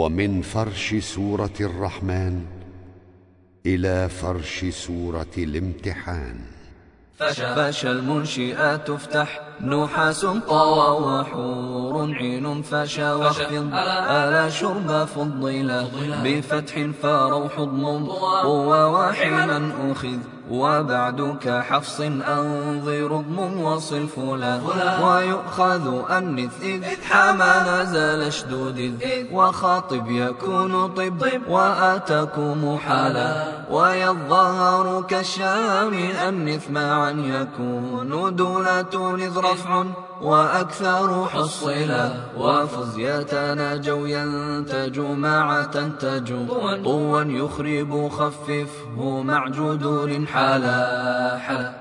[0.00, 2.34] ومن فرش سورة الرحمن
[3.66, 6.36] إلى فرش سورة الامتحان.
[7.18, 13.70] فشا المنشئات تفتح نحاس طوى وحور عين فشا واخفض
[14.10, 15.86] ألا شرب فضلا
[16.24, 18.06] بفتح فروح ضم
[18.42, 20.18] قوى وحما أخذ.
[20.50, 24.60] وبعدك حفص أنظر اضم وصل فلا.
[25.04, 28.98] ويؤخذ أنث إذ حما نزل شدود
[29.32, 31.22] وخاطب يكون طب.
[31.48, 33.46] وآتكم حالا.
[33.70, 35.94] ويظهر كالشام
[36.28, 37.10] أنث معا.
[37.10, 38.94] يكون دولة
[39.36, 39.84] رفع.
[40.22, 41.89] وأكثر حصلا.
[42.36, 46.34] وفز يتناجوا ينتج مع تنتج
[46.84, 51.79] طوا يخرب خففه مع جدول حلا حلا